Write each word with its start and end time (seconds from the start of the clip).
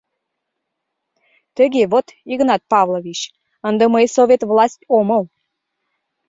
Тыге 1.55 1.83
вот, 1.91 2.07
Игнат 2.33 2.61
Павлович, 2.71 3.19
ынде 3.67 3.85
мый 3.93 4.05
совет 4.15 4.41
власть 4.51 4.83
омыл. 4.97 5.23